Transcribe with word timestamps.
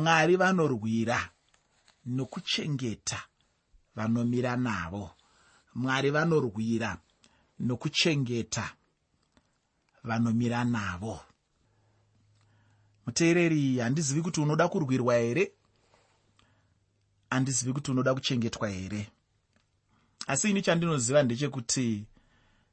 mwari 0.00 0.36
vanorwira 0.36 1.30
nokuchengeta 2.06 3.22
vanomira 3.96 4.56
navo. 4.56 5.10
Mwari 5.74 6.10
vanorwira 6.10 6.98
nokuchengeta 7.60 8.72
vanomira 10.04 10.64
navo. 10.64 11.20
Muteereri 13.06 13.78
handizivi 13.78 14.22
kuti 14.22 14.40
unoda 14.40 14.68
kurwirwa 14.68 15.14
here? 15.14 15.52
Handizivi 17.30 17.72
kuti 17.72 17.90
unoda 17.90 18.14
kuchengetwa 18.14 18.68
here? 18.68 19.10
Asi 20.26 20.50
ini 20.50 20.62
chandinoziva 20.62 21.22
ndechekuti 21.22 22.04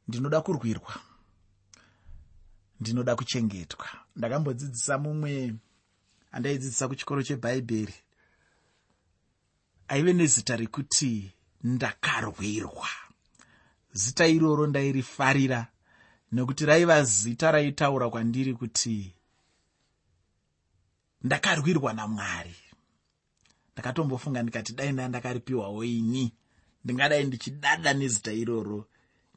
ndinoda 0.07 0.41
kurwirwa. 0.41 0.95
Ndinoda 2.79 3.15
kuchengetwa. 3.15 3.87
Ndakambodzidzisa 4.15 4.97
mumwe 4.97 5.55
andaidzidzisa 6.31 6.87
kuchikoro 6.87 7.23
chebhaibheri 7.23 7.93
aive 9.87 10.13
nezita 10.13 10.55
rekuti 10.55 11.31
ndakarwirwa. 11.63 12.87
Zita 13.93 14.27
iroro 14.27 14.67
ndairifarira 14.67 15.67
nekuti 16.31 16.65
raiva 16.65 17.03
zita 17.03 17.51
raitaura 17.51 18.09
kwandiri 18.09 18.53
kuti 18.53 19.13
ndakarwirwa 21.23 21.93
namwari. 21.93 22.55
Ndakatombofunga 23.73 24.43
ndikati 24.43 24.73
dai 24.73 24.91
nda 24.91 25.07
ndakaripiwawo 25.07 25.83
ini 25.83 26.33
ndingadai 26.83 27.23
ndichidada 27.23 27.93
nezita 27.93 28.31
iroro 28.31 28.87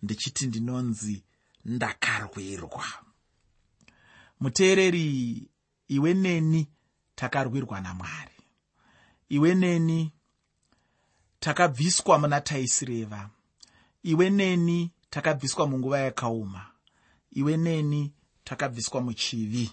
ndichiti 0.02 0.46
ndinonzi 0.46 1.22
ndakarwirwa. 1.64 2.84
Muteereri 4.40 5.06
iwe 5.88 6.14
neni 6.14 6.68
takarwirwa 7.22 7.80
namwari. 7.80 8.38
Iwe 9.28 9.54
neni 9.54 10.12
takabviswa 11.40 12.18
muna 12.18 12.40
taisireva. 12.40 13.30
Iwe 14.02 14.30
neni 14.30 14.90
takabviswa 15.10 15.66
munguva 15.66 15.98
yakauma 15.98 16.66
iwe 17.32 17.56
neni 17.56 18.12
takabviswa 18.44 19.00
muchivi. 19.00 19.70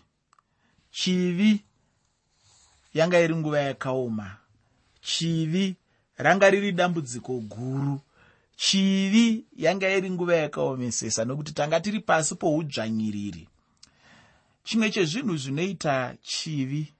Chivi 0.91 1.63
yanga 2.93 3.19
iri 3.19 3.35
nguva 3.35 3.59
yakaoma. 3.59 4.37
Chivi 5.01 5.75
ranga 6.17 6.49
riri 6.49 6.71
dambudziko 6.71 7.39
guru. 7.39 8.01
Chivi 8.55 9.45
yanga 9.55 9.89
iri 9.89 10.09
nguva 10.11 10.35
yakaomesesa 10.35 11.25
nokuti 11.25 11.53
tanga 11.53 11.79
tiri 11.79 11.99
pasi 11.99 12.35
poudzvanyiriri. 12.35 13.47
Chimwe 14.63 14.91
chezvinhu 14.91 15.37
zvinoita 15.37 16.15
chivi 16.21 16.93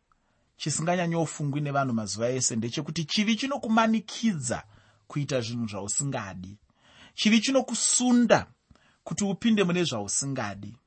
chisinganyanyofungwi 0.59 1.61
nevanhu 1.61 1.93
mazuva 1.93 2.29
ese 2.29 2.55
ndechekuti 2.55 3.05
chivi 3.05 3.35
chinokumanikidza 3.35 4.63
kuita 5.07 5.41
zvinhu 5.41 5.67
zvausingadi. 5.67 6.57
Chivi 7.13 7.41
chinokusunda 7.41 8.45
kuti 9.03 9.23
upinde 9.23 9.63
mune 9.63 9.83
zvausingadi. 9.83 10.77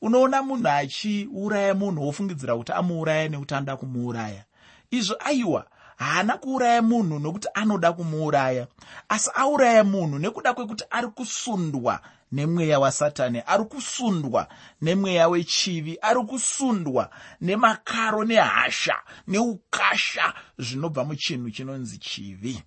Unoona 0.00 0.42
munhu 0.42 0.68
achiuraya 0.68 1.74
munhu 1.74 2.06
wofungidzira 2.06 2.56
kuti 2.56 2.72
amuuraya 2.72 3.28
nekuti 3.28 3.54
anoda 3.54 3.76
kumuuraya. 3.76 4.44
Izvo 4.90 5.16
aiwa 5.18 5.66
haana 5.96 6.38
kuuraya 6.38 6.82
munhu 6.82 7.18
nokuti 7.18 7.48
anoda 7.54 7.92
kumuuraya 7.92 8.66
asi 9.08 9.30
auraya 9.34 9.84
munhu 9.84 10.18
nekuda 10.18 10.54
kwekuti 10.54 10.84
ari 10.90 11.08
kusundwa 11.08 12.00
nemweya 12.32 12.78
wasatani. 12.80 13.42
Ari 13.46 13.64
kusundwa 13.64 14.48
nemweya 14.82 15.28
wechivi 15.28 15.98
ari 16.02 16.20
kusundwa 16.20 17.10
nemakaro 17.40 18.24
nehasha 18.24 18.96
neukasha 19.26 20.34
zvinobva 20.58 21.04
muchinhu 21.04 21.50
chinonzi 21.50 21.98
chivi. 21.98 22.62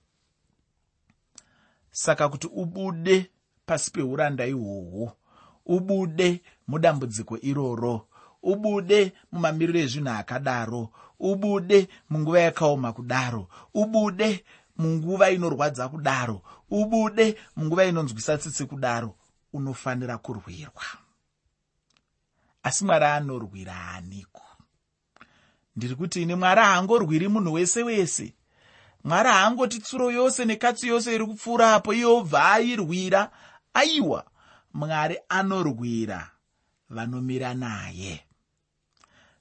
Saka 1.91 2.29
kuti 2.29 2.47
ubude 2.47 3.31
pasi 3.65 3.91
peuranda 3.91 4.45
ihwohwo 4.45 5.17
ubude 5.65 6.41
mudambudziko 6.67 7.37
iroro 7.41 8.07
ubude 8.43 9.13
mumamiriro 9.31 9.79
ezvinhu 9.79 10.09
akadaro 10.09 10.89
ubude 11.19 11.87
munguva 12.09 12.39
yakaoma 12.39 12.93
kudaro 12.93 13.47
ubude 13.73 14.43
munguva 14.77 15.31
inorwadza 15.31 15.89
kudaro 15.89 16.41
ubude 16.71 17.35
munguva 17.55 17.85
inonzwisa 17.85 18.37
tsitsi 18.37 18.65
kudaro 18.65 19.15
unofanira 19.53 20.17
kurwirwa. 20.17 20.83
Asi 22.63 22.85
mwari 22.85 23.05
anorwira 23.05 23.87
aniko? 23.91 24.43
Ndiri 25.75 25.95
kuti 25.95 26.21
ine 26.21 26.35
mwari 26.35 26.61
haangorwiri 26.61 27.27
munhu 27.27 27.53
wese 27.53 27.83
wese. 27.83 28.33
Mwari 29.03 29.29
haangoti 29.29 29.79
tsuro 29.79 30.11
yose 30.11 30.45
nekatsi 30.45 30.87
yose 30.87 31.15
iri 31.15 31.25
kupfuurapo 31.25 31.93
iyobva 31.93 32.51
airwira 32.51 33.31
aiwa 33.73 34.25
mwari 34.73 35.19
anorwira 35.29 36.31
vanomira 36.89 37.53
naye. 37.53 38.23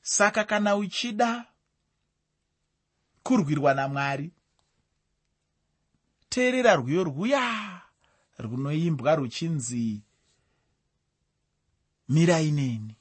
Saka 0.03 0.45
kana 0.45 0.77
uchida 0.77 1.45
kurwirwa 3.23 3.75
namwari 3.75 4.31
teerera 6.29 6.75
rwiyo 6.77 7.05
rwuya 7.05 7.81
runoimbwa 8.39 9.15
ruchinzi 9.17 10.01
mirai 12.09 12.51
neni. 12.51 12.97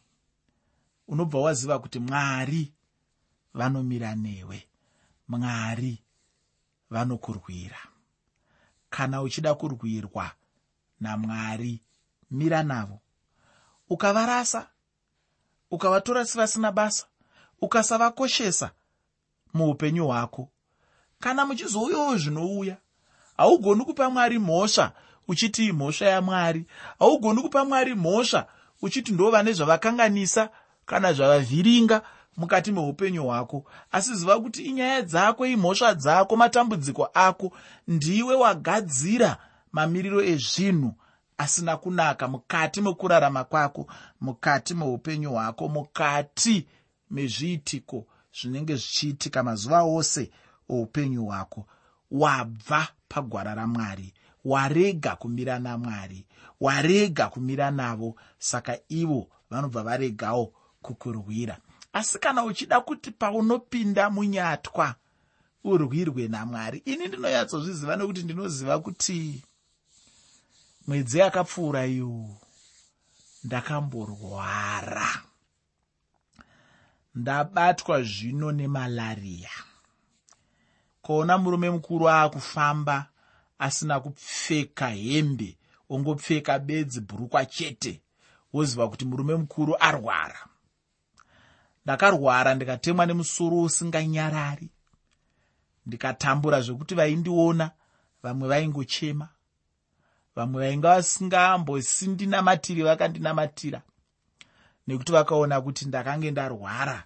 Unobva 1.07 1.39
waziva 1.39 1.79
kuti 1.79 1.99
mwari 1.99 2.73
vanomira 3.53 4.15
newe. 4.15 4.67
Mwari 5.27 6.03
vanokurwira. 6.89 7.77
Kana 8.89 9.21
uchida 9.21 9.53
kurwirwa 9.55 10.31
namwari 10.99 11.81
mira 12.31 12.63
navo. 12.63 12.99
Ukavarasa 13.89 14.69
ukavatora 15.71 16.25
sevasina 16.25 16.71
basa 16.71 17.05
ukasavakoshesa 17.61 18.71
muupenyu 19.53 20.05
hwako. 20.07 20.49
Kana 21.19 21.45
muchizouyawo 21.45 22.17
zvinouya 22.17 22.77
haugoni 23.37 23.85
kupa 23.85 24.09
mwari 24.09 24.39
mhosva 24.39 24.93
uchiti 25.27 25.65
imhosva 25.65 26.05
yamwari. 26.05 26.65
Haugoni 26.99 27.41
kupa 27.41 27.65
mwari 27.65 27.95
mhosva 27.95 28.47
uchiti 28.81 29.11
ndo 29.11 29.31
vane 29.31 29.53
zvavakanganisa 29.53 30.49
kana 30.85 31.13
zvavavhiringa 31.13 32.01
mukati 32.37 32.71
meupenyu 32.71 33.23
hwako. 33.23 33.65
Asi 33.91 34.15
ziva 34.15 34.39
kuti 34.39 34.63
inyaya 34.63 35.01
dzako 35.01 35.45
imhosva 35.45 35.93
dzako 35.93 36.35
matambudziko 36.35 37.09
ako 37.13 37.51
ndiwe 37.87 38.35
wagadzira 38.35 39.37
mamiriro 39.71 40.23
ezvinhu 40.23 40.93
asina 41.37 41.77
kunaka 41.77 42.27
mukati 42.27 42.81
mekurarama 42.81 43.43
kwako 43.43 43.87
mukati 44.21 44.73
meupenyu 44.73 45.29
hwako 45.31 45.67
mukati 45.67 46.67
mezviitiko 47.11 48.05
zvinenge 48.41 48.75
zvichiitika 48.75 49.43
mazuva 49.43 49.83
ose 49.83 50.31
oupenyu 50.69 51.25
hwako. 51.25 51.65
Wabva 52.11 52.87
pagwara 53.09 53.55
ramwari 53.55 54.13
warega 54.45 55.15
kumira 55.15 55.59
namwari 55.59 56.25
warega 56.61 57.27
kumira 57.29 57.71
navo. 57.71 58.15
Saka 58.39 58.79
ivo 58.89 59.27
vanobva 59.49 59.83
varegawo 59.83 60.53
kukurwira. 60.81 61.57
Asi 61.93 62.19
kana 62.19 62.43
uchida 62.43 62.81
kuti 62.81 63.11
paunopinda 63.11 64.09
munyatwa 64.09 64.95
urwirwe 65.63 66.27
namwari 66.27 66.81
ini 66.85 67.07
ndinonyatsozviziva 67.07 67.95
nekuti 67.95 68.23
ndinoziva 68.23 68.79
kuti 68.79 69.43
mwedzi 70.87 71.19
yakapfuura 71.19 71.85
iyo 71.85 72.29
ndakamborwara. 73.43 75.07
Ndabatwa 77.15 78.03
zvino 78.03 78.51
nemalariya 78.51 79.49
kuona 81.01 81.37
murume 81.37 81.69
mukuru 81.69 82.09
aakufamba 82.09 83.05
asina 83.59 83.99
kupfeka 83.99 84.87
hembe 84.89 85.57
ongopfeka 85.89 86.59
bedzi 86.59 87.01
bhurukwa 87.01 87.45
chete 87.45 88.01
woziva 88.53 88.89
kuti 88.89 89.05
murume 89.05 89.35
mukuru 89.35 89.75
arwara. 89.79 90.39
Ndakarwara 91.83 92.53
ndikatemwa 92.55 93.05
nemusoro 93.05 93.61
usinganyarari. 93.61 94.69
Ndikatambura 95.85 96.61
zvekuti 96.61 96.95
vaindiona 96.95 97.71
vamwe 98.23 98.47
vaingochema 98.47 99.29
vamwe 100.35 100.67
vainga 100.67 100.89
vasingambosindinamatiri 100.95 102.83
vakandinamatira 102.83 103.81
nekuti 104.87 105.11
vakaona 105.11 105.61
kuti 105.61 105.85
ndakange 105.85 106.31
ndarwara 106.31 107.03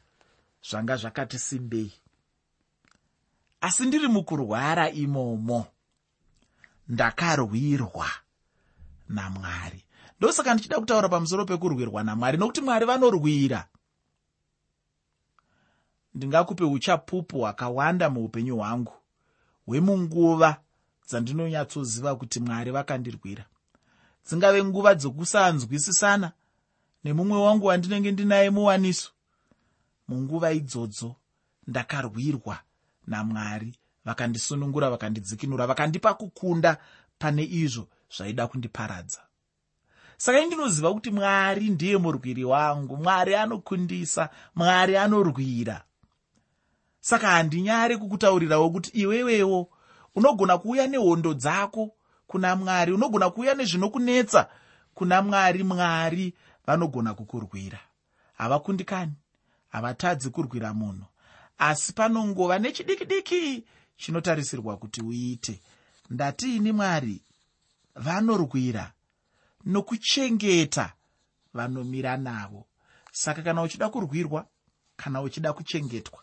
zvanga 0.70 0.96
zvakati 0.96 1.40
simbei. 1.40 1.94
Asi 3.62 3.86
ndiri 3.86 4.08
mukurwara 4.08 4.92
imomo 4.92 5.68
ndakarwirwa 6.90 8.08
namwari. 9.10 9.84
Ndosaka 10.18 10.54
ndichida 10.54 10.80
kutaura 10.80 11.10
pamusoro 11.10 11.46
pekurwirwa 11.46 12.04
namwari 12.04 12.38
nokuti 12.38 12.62
mwari 12.62 12.86
vanorwira. 12.86 13.68
Ndingakupe 16.16 16.64
uchapupu 16.64 17.38
hwakawanda 17.40 18.10
muupenyu 18.10 18.56
hwangu 18.58 18.94
hwemunguva 19.66 20.62
dzandinonyatsoziva 21.08 22.16
kuti 22.16 22.40
mwari 22.40 22.72
vakandirwira. 22.72 23.46
Dzingave 24.26 24.64
nguva 24.64 24.96
dzokusanzwisisana 24.96 26.32
nemumwe 27.04 27.38
wangu 27.42 27.66
wandinenge 27.66 28.12
ndinaye 28.12 28.50
muwaniso. 28.50 29.10
Munguva 30.08 30.52
idzodzo 30.52 31.16
ndakarwirwa 31.68 32.60
namwari 33.08 33.80
vakandisunungura 34.10 34.90
vakandidzikinura 34.90 35.68
vakandipa 35.68 36.14
kukunda 36.14 36.78
pane 37.20 37.44
izvo 37.44 37.88
zvaida 38.18 38.48
kundiparadza. 38.48 39.22
Saka 40.18 40.40
indinoziva 40.40 40.94
kuti 40.94 41.12
mwari 41.12 41.70
ndiye 41.70 41.98
murwiri 41.98 42.44
wangu 42.44 42.98
mwari 42.98 43.36
anokundisa 43.36 44.30
mwari 44.56 44.98
anorwira. 44.98 45.84
Saka 47.00 47.28
handinyare 47.30 47.98
kukutaurirawo 47.98 48.70
kuti 48.70 48.90
iwewewo 49.00 49.70
unogona 50.16 50.58
kuuya 50.58 50.88
nehondo 50.88 51.34
dzako 51.34 51.92
kuna 52.28 52.56
mwari 52.56 52.92
unogona 52.94 53.30
kuuya 53.30 53.54
nezvinokunetsa 53.54 54.50
kuna 54.94 55.22
mwari 55.22 55.64
mwari 55.64 56.34
vanogona 56.68 57.14
kukurwira. 57.14 57.80
Havakundikani 58.38 59.14
havatadzi 59.70 60.30
kurwira 60.30 60.74
munhu. 60.74 61.06
Asi 61.58 61.94
panongova 61.94 62.60
nechidiki 62.60 63.06
diki 63.06 63.66
chinotarisirwa 64.00 64.78
kuti 64.78 65.02
uite. 65.02 65.62
Ndatiini 66.10 66.72
mwari? 66.72 67.22
Vanorwira 67.96 68.92
nokuchengeta 69.66 70.94
vanomira 71.54 72.18
navo. 72.18 72.66
Saka 73.12 73.42
kana 73.42 73.62
uchida 73.62 73.90
kurwirwa 73.90 74.46
kana 74.96 75.22
uchida 75.22 75.54
kuchengetwa 75.54 76.20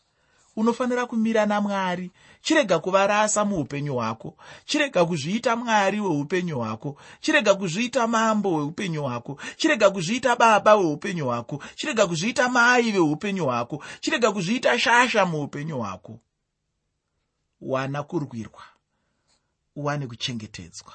unofanira 0.57 1.07
kumira 1.07 1.47
namwari. 1.47 2.11
Chirega 2.43 2.79
kuvarasa 2.79 3.45
muupenyu 3.45 3.95
hwako. 3.95 4.37
Chirega 4.65 5.05
kuzviita 5.05 5.57
mwari 5.57 6.01
weupenyu 6.01 6.59
hwako. 6.59 7.01
Chirega 7.21 7.55
kuzviita 7.55 8.07
mambo 8.07 8.55
weupenyu 8.55 9.03
hwako. 9.03 9.41
Chirega 9.57 9.91
kuzviita 9.91 10.37
baba 10.37 10.77
weupenyu 10.77 11.25
hwako. 11.27 11.63
Chirega 11.75 12.07
kuzviita 12.07 12.49
mai 12.49 12.91
veupenyu 12.93 13.45
hwako. 13.45 13.85
Chirega 14.01 14.33
kuzviita 14.33 14.79
shasha 14.79 15.27
muupenyu 15.27 15.79
hwako 15.79 16.21
wana 17.61 18.03
kurwirwa 18.03 18.63
uwane 19.77 20.07
kuchengetedzwa 20.07 20.95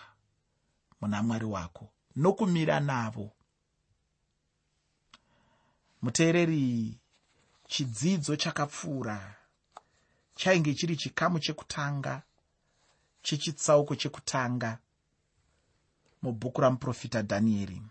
muna 1.01 1.23
mwari 1.23 1.45
wako 1.45 1.89
nokumira 2.15 2.79
navo. 2.79 3.31
Muteereri 6.01 6.99
chidzidzo 7.67 8.35
chakapfuura 8.35 9.35
chainge 10.35 10.73
chiri 10.73 10.95
chikamu 10.95 11.39
chekutanga 11.39 12.21
chechitsauko 13.21 13.95
chekutanga 13.95 14.79
mubhuku 16.21 16.61
ramuprofita 16.61 17.21
dhanieri. 17.21 17.81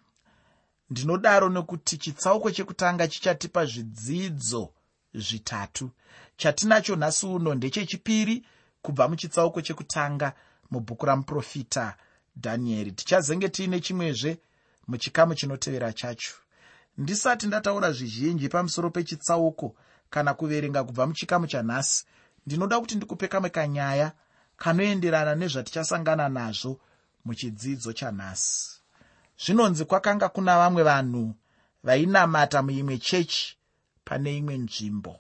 Ndinodaro 0.91 1.49
nekuti 1.49 1.99
chitsauko 1.99 2.51
chekutanga 2.51 3.09
chichatipa 3.09 3.65
zvidzidzo 3.67 4.73
zvitatu. 5.15 5.91
Chatinacho 6.37 6.97
nhasi 6.97 7.27
uno 7.27 7.55
ndechechipiri 7.55 8.47
kubva 8.83 9.09
muchitsauko 9.09 9.63
chekutanga 9.63 10.33
mubhuku 10.71 11.07
ramuprofita 11.07 11.97
dhanieri 12.37 12.93
tichazenge 12.93 13.49
tiine 13.49 13.81
chimwezve 13.81 14.39
muchikamu 14.89 15.35
chinotevera 15.35 15.93
chacho. 15.93 16.35
Ndisati 16.99 17.47
ndataura 17.47 17.93
zvizhinji 17.93 18.49
pamusoro 18.49 18.91
pechitsauko 18.91 19.77
kana 20.11 20.35
kuverenga 20.35 20.85
kubva 20.85 21.07
muchikamu 21.07 21.47
chanhasi 21.47 22.05
ndinoda 22.47 22.81
kuti 22.81 22.95
ndikupe 22.95 23.29
kamwe 23.29 23.51
kanyaya 23.51 24.13
kanoenderana 24.57 25.35
nezvatichasangana 25.35 26.29
nazvo 26.29 26.81
muchidzidzo 27.25 27.93
chanhasi. 27.93 28.81
Zvinonzi 29.45 29.85
kwakanga 29.85 30.29
kuna 30.29 30.59
vamwe 30.59 30.83
vanhu 30.83 31.35
vainamata 31.85 32.63
muimwe 32.63 32.99
chechi 32.99 33.57
pane 34.05 34.37
imwe 34.37 34.59
nzvimbo. 34.59 35.15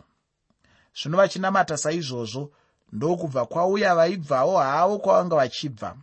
Zvino 0.99 1.17
vachinamata 1.17 1.77
saizvozvo 1.77 2.53
ndokubva 2.93 3.47
kwauya 3.47 3.95
vaibvawo 3.95 4.59
havo 4.59 4.99
kwavanga 4.99 5.37
vachibva. 5.37 5.97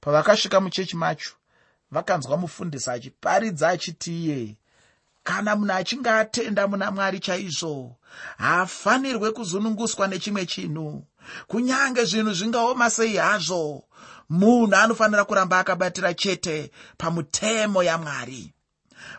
Pavakasvika 0.00 0.60
muchechi 0.60 0.96
macho 0.96 1.32
vakanzwa 1.90 2.36
mufundisi 2.36 2.90
achiparidza 2.90 3.68
achiti 3.68 4.24
iye 4.24 4.56
kana 5.22 5.56
munhu 5.56 5.72
achinge 5.72 6.10
atenda 6.10 6.66
muna 6.68 6.90
mwari 6.90 7.18
chaizvo 7.20 7.96
haafanirwe 8.38 9.30
kuzununguswa 9.30 10.06
nechimwe 10.08 10.46
chinhu. 10.46 11.06
Kunyange 11.46 12.04
zvinhu 12.04 12.32
zvingaoma 12.34 12.90
sei 12.90 13.16
hazvo 13.16 13.84
munhu 14.28 14.74
anofanira 14.76 15.24
kuramba 15.24 15.58
akabatira 15.58 16.14
chete 16.14 16.70
pamutemo 16.98 17.82
yamwari 17.82 18.54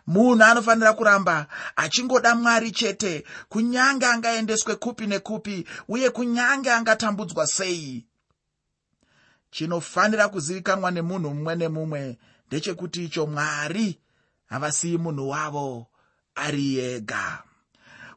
munhu 0.07 0.43
anofanira 0.43 0.93
kuramba 0.93 1.47
achingoda 1.75 2.35
mwari 2.35 2.71
chete 2.71 3.23
kunyange 3.49 4.05
angaendeswe 4.05 4.75
kupi 4.75 5.07
nekupi 5.07 5.65
uye 5.87 6.09
kunyange 6.09 6.71
angatambudzwa 6.71 7.47
sei. 7.47 8.05
Chinofanira 9.51 10.29
kuzivikanwa 10.29 10.91
nemunhu 10.91 11.29
mumwe 11.29 11.55
nemumwe 11.55 12.17
ndechekuti 12.47 13.05
icho 13.05 13.27
mwari 13.27 13.99
havasiyi 14.45 14.97
munhu 14.97 15.29
wavo 15.29 15.87
ari 16.35 16.79
ega. 16.79 17.43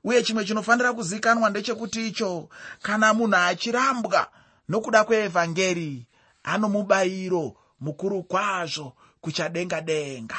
Uye 0.05 0.23
chimwe 0.23 0.45
chinofanira 0.45 0.93
kuzivikanwa 0.93 1.51
ndechekuti 1.51 2.07
icho 2.07 2.49
kana 2.83 3.15
munhu 3.15 3.37
achirambwa 3.37 4.31
nokuda 4.69 5.05
kweevhangeri 5.05 6.07
ano 6.43 6.69
mubayiro 6.69 7.57
mukuru 7.81 8.23
kwazvo 8.23 8.97
kuchadenga 9.21 9.81
denga 9.81 10.37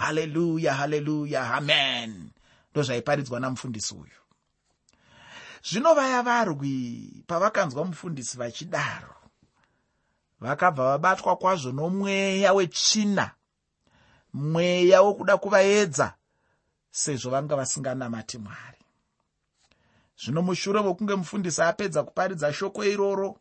haleluya 0.00 0.74
haleluya 0.74 1.54
amen. 1.54 2.30
Ndozvaiparidzwa 2.72 3.40
namufundisi 3.40 3.94
uyu. 3.94 4.20
Zvino 5.62 5.94
vaya 5.94 6.22
varwi 6.22 7.24
pavakanzwa 7.26 7.84
mufundisi 7.84 8.38
vachidaro 8.38 9.14
vakabva 10.40 10.84
vabatwa 10.84 11.36
kwazvo 11.36 11.72
nomweya 11.72 12.52
wetsvina 12.52 13.30
mweya 14.32 15.02
wokuda 15.02 15.36
kuvaedza 15.36 16.14
sezvo 16.90 17.30
vanga 17.30 17.56
vasinganamati 17.56 18.38
mwari. 18.38 18.84
Zvino 20.24 20.42
mushure 20.42 20.80
vokunge 20.80 21.14
mufundisi 21.14 21.62
apedza 21.62 22.02
kuparidza 22.02 22.52
shoko 22.52 22.84
iroro 22.84 23.38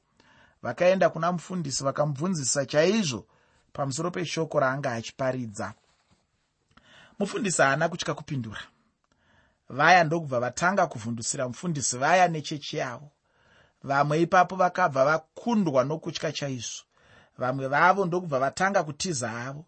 vakaenda 0.61 1.09
kuna 1.09 1.31
mufundisi 1.31 1.83
vakamubvunzisa 1.83 2.65
chaizvo 2.65 3.25
pamusoro 3.73 4.11
peshoko 4.11 4.59
raanga 4.59 4.91
achiparidza 4.91 5.73
mufundisi 7.19 7.61
haana 7.61 7.89
kutya 7.89 8.13
kupindura. 8.13 8.61
Vaya 9.69 10.03
ndokubva 10.03 10.39
vatanga 10.39 10.87
kuvhundusira 10.87 11.47
mufundisi 11.47 11.97
vaya 11.97 12.27
nechechi 12.27 12.77
yavo. 12.77 13.11
Vamwe 13.83 14.21
ipapo 14.21 14.55
vakabva 14.55 15.05
vakundwa 15.05 15.83
nokutya 15.83 16.31
chaizvo. 16.31 16.83
Vamwe 17.37 17.67
vavo 17.67 18.05
ndokubva 18.05 18.39
vatanga 18.39 18.83
kutiza 18.83 19.29
havo. 19.29 19.65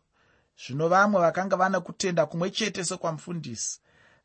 Zvino 0.65 0.87
vamwe 0.87 1.21
vakanga 1.21 1.55
vana 1.55 1.79
kutenda 1.79 2.25
kumwe 2.25 2.49
chete 2.49 2.85
sekwamufundisi 2.85 3.79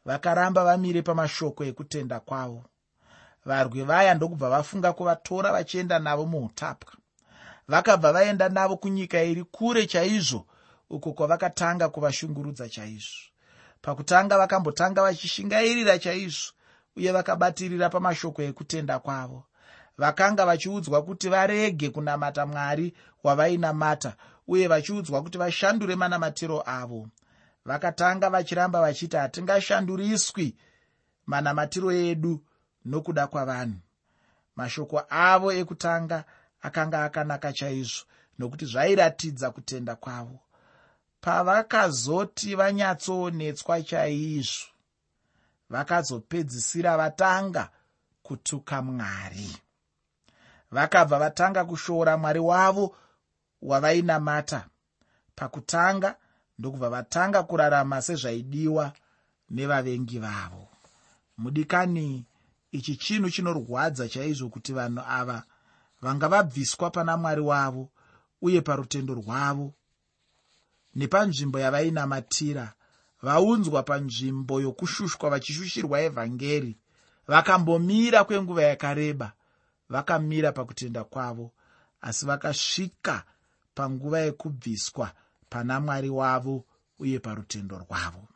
vakaramba 0.04 0.64
vamire 0.64 1.02
pamashoko 1.02 1.64
ekutenda 1.64 2.20
kwavo. 2.20 2.64
Varwi 3.44 3.82
vaya 3.82 4.14
ndokubva 4.14 4.50
vafunga 4.50 4.92
kuvatora 4.92 5.52
vachienda 5.52 5.98
navo 5.98 6.26
muutapwa 6.26 6.92
vakabva 7.68 8.12
vaenda 8.12 8.48
navo 8.48 8.76
kunyika 8.76 9.22
iri 9.22 9.44
kure 9.44 9.86
chaizvo 9.86 10.46
uko 10.90 11.12
kwavakatanga 11.12 11.88
kuvashungurudza 11.88 12.68
chaizvo. 12.68 13.30
Pakutanga 13.82 14.38
vakambotanga 14.38 15.02
vachishingairira 15.02 15.98
chaizvo 15.98 16.52
uye 16.96 17.12
vakabatirira 17.12 17.88
pamashoko 17.90 18.42
ekutenda 18.42 18.98
kwavo. 18.98 19.44
Vakanga 19.98 20.46
vachiudzwa 20.46 21.02
kuti 21.02 21.28
varege 21.28 21.90
kunamata 21.90 22.46
mwari 22.46 22.94
wavainamata 23.24 24.16
uye 24.48 24.68
vachiudzwa 24.68 25.22
kuti 25.22 25.38
vashandure 25.38 25.96
manamatiro 25.96 26.62
avo. 26.66 27.08
Vakatanga 27.64 28.30
vachiramba 28.30 28.80
vachiti 28.80 29.16
hatingashanduriswi 29.16 30.56
manamatiro 31.26 31.92
edu 31.92 32.44
nokuda 32.84 33.26
kwavanhu. 33.26 33.80
Mashoko 34.56 35.02
avo 35.10 35.52
ekutanga 35.52 36.24
akanga 36.62 37.04
akanaka 37.04 37.52
chaizvo 37.52 38.04
nokuti 38.38 38.64
zvairatidza 38.66 39.50
kutenda 39.50 39.96
kwavo 39.96 40.40
pavakazoti 41.20 42.54
vanyatsoonetswa 42.54 43.82
chaizvo 43.82 44.66
vakazopedzisira 45.70 46.96
vatanga 46.96 47.70
kutuka 48.22 48.82
mwari. 48.82 49.56
Vakabva 50.70 51.18
vatanga 51.18 51.64
kushoora 51.64 52.16
mwari 52.16 52.40
wavo 52.40 52.96
wavainamata 53.62 54.66
pakutanga 55.34 56.16
ndokubva 56.58 56.90
vatanga 56.90 57.42
kurarama 57.42 58.02
sezvaidiwa 58.02 58.92
nevavengi 59.50 60.18
vavo. 60.18 60.68
Mudikani 61.38 62.26
ichi 62.72 62.96
chinhu 62.96 63.30
chinorwadza 63.30 64.08
chaizvo 64.08 64.48
kuti 64.48 64.72
vanhu 64.72 65.02
ava 65.08 65.42
vanga 66.02 66.28
vabviswa 66.28 66.90
pana 66.90 67.16
mwari 67.16 67.40
wavo 67.40 67.90
uye 68.42 68.60
parutendo 68.60 69.14
rwavo 69.14 69.74
nepanzvimbo 70.96 71.58
yavainamatira. 71.58 72.66
Vaunzwa 73.22 73.82
panzvimbo 73.82 74.60
yokushushwa 74.60 75.30
vachishushirwa 75.30 76.00
evhangeri. 76.00 76.72
Vakambomira 77.28 78.24
kwenguva 78.24 78.62
yakareba. 78.62 79.32
Vakamira 79.88 80.52
pakutenda 80.52 81.04
kwavo 81.04 81.52
asi 82.00 82.26
vakasvika 82.26 83.24
panguva 83.74 84.18
yekubviswa 84.20 85.12
pana 85.50 85.80
mwari 85.80 86.10
wavo 86.10 86.64
uye 86.98 87.18
parutendo 87.18 87.78
rwavo. 87.78 88.28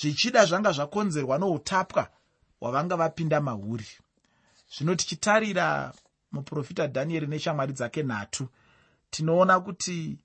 Zvichida 0.00 0.44
zvanga 0.44 0.72
zvakonzerwa 0.72 1.38
noutapwa 1.38 2.08
hwavanga 2.60 2.96
vapinda 2.96 3.40
mauri 3.40 3.88
zvino 4.72 4.94
tichitarira 4.94 5.92
muprofita 6.32 6.86
dhanieri 6.86 7.26
neshamwari 7.26 7.72
dzake 7.72 8.02
nhatu 8.02 8.48
tinoona 9.10 9.60
kuti 9.60 10.18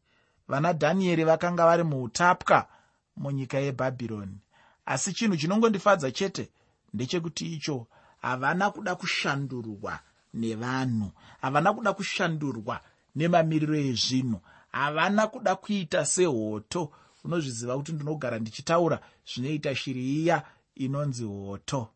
vana 0.51 0.73
dhanieri 0.73 1.23
vakanga 1.23 1.65
vari 1.65 1.83
muutapwa 1.83 2.67
munyika 3.17 3.57
yebhabhironi. 3.59 4.37
Asi 4.85 5.13
chinhu 5.13 5.37
chinongondifadza 5.37 6.11
chete 6.11 6.49
ndechekuti 6.93 7.53
icho 7.53 7.87
havana 8.21 8.71
kuda 8.71 8.95
kushandurwa 8.95 9.99
nevanhu 10.33 11.11
havana 11.41 11.73
kuda 11.73 11.93
kushandurwa 11.93 12.79
nemamiriro 13.15 13.75
ezvinhu 13.75 14.39
havana 14.71 15.27
kuda 15.27 15.55
kuita 15.55 16.05
sehoto. 16.05 16.91
Unozviziva 17.23 17.77
kuti 17.77 17.91
ndinogara 17.93 18.39
ndichitaura 18.39 18.99
zvinoita 19.29 19.75
shiri 19.75 20.03
iya 20.21 20.43
inonzi 20.75 21.23
hoto. 21.23 21.87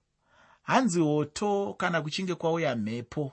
Hanzi 0.63 0.99
hoto 0.99 1.73
kana 1.77 2.01
kuchinge 2.01 2.35
kwauya 2.35 2.75
mhepo 2.75 3.31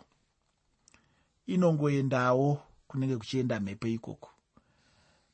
inongoendawo 1.46 2.60
kunenge 2.88 3.16
kuchienda 3.16 3.60
mhepo 3.60 3.86
ikoko 3.86 4.32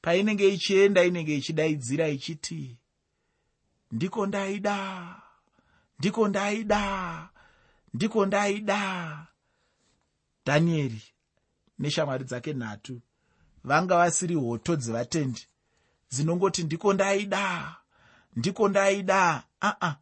painenge 0.00 0.48
ichienda 0.48 1.04
inenge 1.04 1.36
ichidaidzira 1.36 2.08
ichiti 2.08 2.78
ndiko 3.92 4.26
ndaida 4.26 4.76
ndiko 5.98 6.28
ndaida 6.28 7.28
ndiko 7.94 8.26
ndaida. 8.26 9.26
Dhanieri 10.46 11.02
neshamwari 11.78 12.24
dzake 12.24 12.52
nhatu 12.54 13.00
vanga 13.64 13.96
vasiri 13.96 14.34
hoto 14.34 14.76
dzevatendi 14.76 15.46
dzinongoti 16.10 16.62
ndiko 16.64 16.92
ndaida 16.92 17.76
ndiko 18.36 18.68
ndaida. 18.68 19.42
Aa 19.62 19.94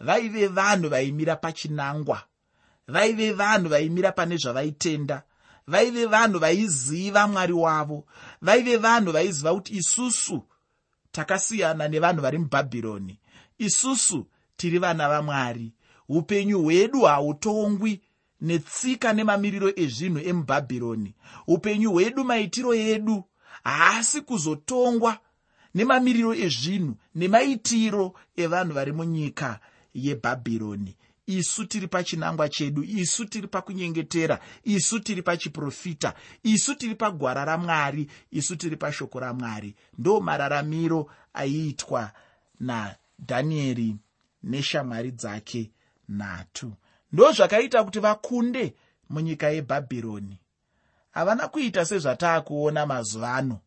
vaive 0.00 0.46
vanhu 0.46 0.88
vaimira 0.88 1.36
pachinangwa 1.36 2.22
vaive 2.88 3.32
vanhu 3.32 3.68
vaimira 3.68 4.12
pane 4.12 4.36
zvavaitenda 4.36 5.22
vaive 5.70 6.06
vanhu 6.06 6.38
vaiziva 6.38 7.28
mwari 7.28 7.52
wavo 7.52 8.04
vaive 8.42 8.76
vanhu 8.76 9.12
vaiziva 9.12 9.54
kuti 9.54 9.76
isusu 9.76 10.42
takasiyana 11.12 11.88
nevanhu 11.88 12.22
vari 12.22 12.38
mubhabhironi. 12.38 13.18
Isusu 13.58 14.26
tiri 14.56 14.78
vana 14.78 15.08
vamwari. 15.08 15.72
Upenyu 16.08 16.62
hwedu 16.62 17.00
hautongwi 17.00 18.00
netsika 18.40 19.12
nemamiriro 19.12 19.72
ezvinhu 19.76 20.20
emubhabhironi. 20.28 21.14
Upenyu 21.46 21.90
hwedu 21.92 22.24
maitiro 22.24 22.74
edu 22.74 23.24
haasi 23.64 24.20
kuzotongwa 24.20 25.18
nemamiriro 25.74 26.34
ezvinhu 26.34 26.94
nemaitiro 27.14 28.14
evanhu 28.36 28.72
vari 28.74 28.92
munyika 28.92 29.60
yebhabhironi 29.94 30.96
isu 31.38 31.64
tiri 31.66 31.88
pachinangwa 31.88 32.48
chedu 32.48 32.82
isu 32.82 33.24
tiri 33.24 33.48
pakunyengetera 33.48 34.40
isu 34.64 35.00
tiri 35.00 35.22
pachiprofita 35.22 36.14
isu 36.42 36.74
tiri 36.74 36.94
pagwara 36.94 37.44
ramwari 37.44 38.10
isu 38.30 38.56
tiri 38.56 38.76
pashoko 38.76 39.20
ramwari. 39.20 39.74
Ndo 39.98 40.20
mararamiro 40.20 41.10
aiitwa 41.34 42.12
nadhanieri 42.60 43.96
neshamwari 44.42 45.10
dzake 45.10 45.70
nhatu. 46.08 46.72
Ndo 47.12 47.32
zvakaita 47.32 47.84
kuti 47.84 48.00
vakunde 48.00 48.74
munyika 49.08 49.50
yebhabhironi. 49.50 50.38
Havana 51.10 51.48
kuita 51.48 51.84
sezvataakuona 51.84 52.86
mazuva 52.86 53.34
ano 53.34 53.60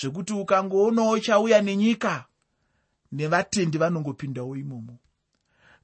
zvekuti 0.00 0.32
ukangoonawo 0.32 1.18
chauya 1.18 1.62
nenyika 1.62 2.24
nevatendi 3.12 3.78
vanongopindawo 3.78 4.56
imomo 4.56 4.98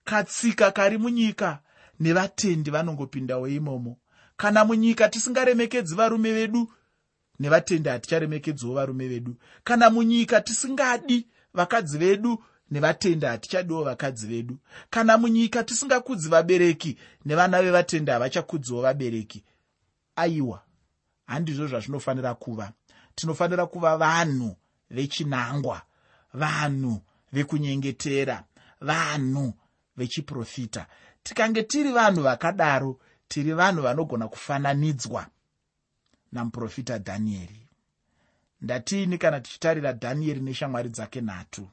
katsika 0.04 0.70
kari 0.70 0.98
munyika 0.98 1.58
nevatendi 2.00 2.70
vanongopindawo 2.70 3.48
imomo. 3.48 3.98
Kana 4.36 4.64
munyika 4.64 5.08
tisingaremekedzi 5.08 5.94
varume 5.94 6.32
vedu 6.32 6.72
nevatendi 7.40 7.88
haticharemekedziwo 7.88 8.74
varume 8.74 9.08
vedu. 9.08 9.36
Kana 9.64 9.90
munyika 9.90 10.40
tisingadi 10.40 11.26
vakadzi 11.54 11.98
vedu 11.98 12.44
nevatendi 12.70 13.26
hatichadiwo 13.26 13.84
vakadzi 13.84 14.26
vedu. 14.26 14.58
Kana 14.90 15.18
munyika 15.18 15.64
tisingakudzi 15.64 16.28
vabereki 16.28 16.98
nevana 17.24 17.62
vevatendi 17.62 18.10
havachakudziwo 18.10 18.82
vabereki. 18.82 19.44
Aiwa 20.16 20.62
handizvo 21.26 21.66
zvazvinofanira 21.66 22.34
kuva. 22.34 22.72
Tinofanira 23.14 23.66
kuva 23.66 23.96
vanhu 23.96 24.56
vechinangwa 24.90 25.82
vanhu 26.34 27.02
vekunyengetera 27.32 28.44
vanhu 28.80 29.54
vechiprofita. 29.96 30.86
Tikange 31.22 31.62
tiri 31.62 31.92
vanhu 31.92 32.22
vakadaro 32.22 33.00
tiri 33.28 33.52
vanhu 33.52 33.82
vanogona 33.82 34.28
kufananidzwa 34.28 35.26
namuprofita 36.32 36.98
dhanieri 36.98 37.64
ndatiini 38.60 39.18
kana 39.18 39.40
tichitarira 39.40 39.92
dhanieri 39.92 40.40
neshamwari 40.40 40.88
dzake 40.88 41.20
nhatu? 41.20 41.68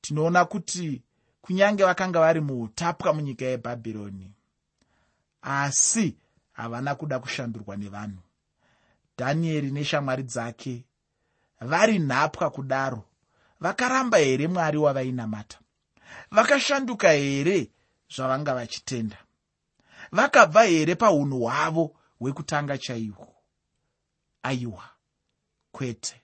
Tinoona 0.00 0.44
kuti 0.44 1.02
kunyange 1.42 1.84
vakanga 1.84 2.20
vari 2.20 2.40
muutapwa 2.40 3.14
munyika 3.14 3.44
yebhabhironi 3.44 4.32
asi 5.42 6.16
havana 6.52 6.94
kuda 6.94 7.18
kushandurwa 7.18 7.76
nevanhu. 7.76 8.22
Dhanieri 9.18 9.70
neshamwari 9.70 10.22
dzake 10.22 10.84
vari 11.60 11.98
nhapwa 11.98 12.50
kudaro. 12.50 13.04
Vakaramba 13.60 14.18
here 14.18 14.48
mwari 14.48 14.78
wavainamata 14.78 15.58
vakashanduka 16.30 17.10
here 17.12 17.70
zvavanga 18.10 18.54
vachitenda? 18.54 19.16
Vakabva 20.12 20.62
here 20.62 20.94
paunhu 20.94 21.40
hwavo 21.40 21.96
hwekutanga 22.20 22.78
chaihwo? 22.78 23.34
Aiwa 24.42 24.84
kwete 25.72 26.22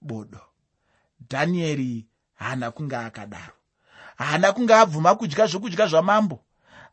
bodo. 0.00 0.40
Dhanieri 1.30 2.06
haana 2.34 2.70
kunge 2.70 2.96
akadaro. 2.96 3.52
Haana 4.16 4.52
kunge 4.52 4.74
abvuma 4.74 5.14
kudya 5.14 5.46
zvokudya 5.46 5.86
zvamambo. 5.86 6.44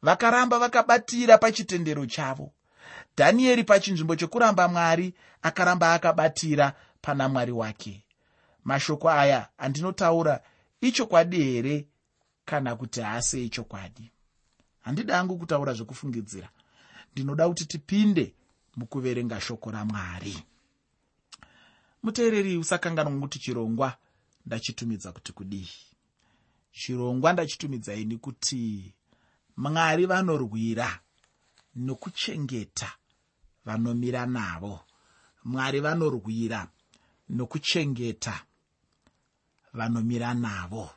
Vakaramba 0.01 0.59
vakabatira 0.59 1.37
pachitendero 1.37 2.05
chavo. 2.05 2.53
Dhanieri 3.17 3.63
pachinzvimbo 3.63 4.15
chokuramba 4.15 4.67
mwari 4.67 5.13
akaramba 5.41 5.93
akabatira 5.93 6.73
pana 7.01 7.29
mwari 7.29 7.51
wake. 7.51 8.03
Mashoko 8.63 9.09
aya 9.09 9.49
andinotaura 9.57 10.41
ichokwadi 10.81 11.43
here 11.43 11.87
kana 12.45 12.75
kuti 12.75 13.01
haasi 13.01 13.45
echokwadi. 13.45 14.11
Handida 14.81 15.17
hangu 15.17 15.37
kutaura 15.37 15.73
zvekufungidzira. 15.73 16.49
Ndinoda 17.11 17.47
kuti 17.47 17.65
tipinde 17.65 18.33
mukuverenga 18.75 19.41
shoko 19.41 19.71
ramwari 19.71 20.43
muteereri 22.03 22.57
usakanganwa 22.57 23.19
kuti 23.21 23.39
chirongwa 23.39 23.97
ndachitumidza 24.45 25.11
kuti 25.11 25.31
kudii? 25.33 25.69
Chirongwa 26.71 27.33
ndachitumidzai 27.33 28.17
kuti 28.17 28.93
mwari 29.57 30.05
vanorwira 30.05 30.99
nokuchengeta 31.75 32.91
vanomira 33.65 34.25
navo. 34.25 34.79
Mwari 35.43 35.79
vanorwira 35.79 36.67
nokuchengeta 37.29 38.35
vanomira 39.73 40.33
navo 40.33 40.89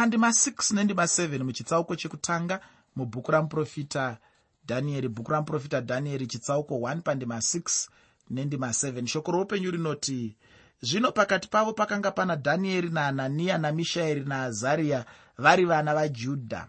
pandima 0.00 0.28
6 0.28 0.74
nendima 0.74 1.02
7 1.02 1.44
muchitsauko 1.44 1.96
chekutanga 1.96 2.60
mubhuku 2.96 3.32
ramuprofita 3.32 4.18
dhanieri 4.66 5.08
bhuku 5.08 5.32
ramuprofita 5.32 5.80
dhanieri 5.80 6.26
chitsauko 6.26 6.74
1 6.74 7.00
pandima 7.00 7.36
6 7.36 7.88
nendima 8.30 8.68
7 8.68 9.06
shoko 9.06 9.32
roupenyu 9.32 9.70
rinoti 9.70 10.36
zvino 10.82 11.12
pakati 11.12 11.48
pavo 11.48 11.72
pakanga 11.72 12.10
pana 12.10 12.36
dhanieri 12.36 12.88
nahananiya 12.88 13.58
namishaeri 13.58 14.20
naazariya 14.20 15.04
vari 15.38 15.64
vana 15.64 15.94
vajudha 15.94 16.66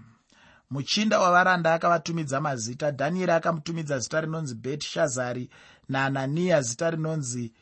muchinda 0.69 1.19
wavaranda 1.19 1.73
akavatumidza 1.73 2.41
mazita 2.41 2.91
dhanieri 2.91 3.31
akamutumidza 3.31 3.99
zita 3.99 4.21
rinonzi 4.21 4.55
bhetishazari 4.55 5.49
nahananiya 5.89 6.61
zita 6.61 6.89
rinonzi 6.89 7.53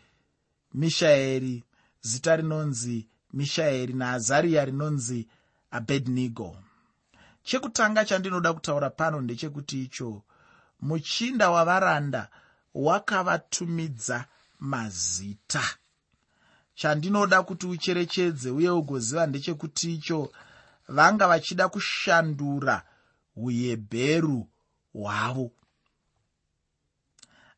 mishaeri 0.74 1.64
zita 2.02 2.36
rinonzi 2.36 3.08
mishaeri 3.34 3.94
naazariya 3.94 4.66
rinonzi 4.66 5.28
abednego. 5.72 6.58
Chekutanga 7.44 8.06
chandinoda 8.06 8.54
kutaura 8.54 8.90
pano 8.90 9.22
ndechekuti 9.22 9.84
icho 9.84 10.24
muchinda 10.82 11.50
wavaranda 11.50 12.30
wakavatumidza 12.74 14.26
mazita. 14.60 15.64
Chandinoda 16.76 17.44
kuti 17.44 17.68
ucherechedze 17.68 18.50
uye 18.50 18.70
ugoziva 18.70 19.28
ndechekuti 19.28 19.94
icho 19.94 20.32
vanga 20.88 21.28
vachida 21.28 21.70
kushandura 21.70 22.84
uebheru 23.36 24.48
hwavo. 24.94 25.52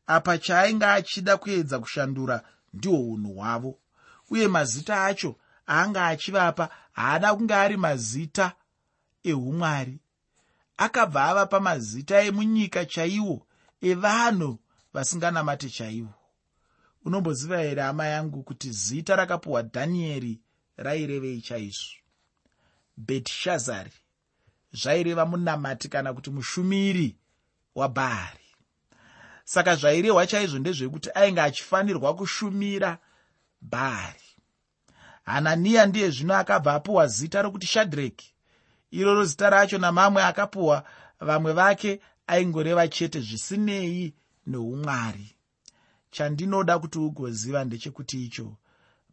Apa 0.06 0.38
chaainge 0.38 0.86
achida 0.86 1.36
kuedza 1.36 1.78
kushandura 1.78 2.42
ndihwo 2.74 3.12
unhu 3.12 3.34
hwavo. 3.34 3.78
Uye 4.30 4.48
mazita 4.48 5.04
acho 5.04 5.36
aanga 5.68 6.06
achivapa 6.06 6.68
haada 6.92 7.34
kunge 7.34 7.54
ari 7.54 7.76
mazita 7.76 8.52
eumwari 9.22 10.00
akabva 10.76 11.24
avapa 11.24 11.60
mazita 11.60 12.22
emunyika 12.22 12.84
chaiwo 12.84 13.46
evanhu 13.80 14.58
vasinganamate 14.92 15.70
chaivo 15.70 16.14
unomboziva 17.04 17.58
here 17.58 17.82
hama 17.82 18.06
yangu 18.06 18.42
kuti 18.42 18.70
zita 18.70 19.16
rakapiwa 19.16 19.62
dhanieri 19.62 20.40
rairevei 20.76 21.40
chaizvo 21.40 21.96
betishazari 22.96 23.92
zvaireva 24.72 25.26
munamati 25.26 25.88
kana 25.88 26.14
kuti 26.14 26.30
mushumiri 26.30 27.16
wabhaari 27.74 28.38
saka 29.44 29.76
zvairehwa 29.76 30.26
chaizvo 30.26 30.58
ndezvekuti 30.58 31.10
ainge 31.14 31.40
achifanirwa 31.40 32.16
kushumira 32.16 32.98
bhaari 33.60 34.31
hananiya 35.24 35.86
ndiye 35.86 36.10
zvino 36.10 36.34
akabva 36.34 36.74
apiwa 36.74 37.06
zita 37.06 37.42
rokuti 37.42 37.66
shadhreki. 37.66 38.34
Iroro 38.90 39.24
zita 39.24 39.50
racho 39.50 39.78
namamwe 39.78 40.22
akapiwa 40.22 40.84
vamwe 41.20 41.52
vake 41.52 42.00
aingoreva 42.26 42.88
chete 42.88 43.20
zvisinei 43.20 44.14
neumwari 44.46 45.36
chandinoda 46.10 46.78
kuti 46.78 46.98
ugoziva 46.98 47.64
ndechekuti 47.64 48.24
icho 48.24 48.56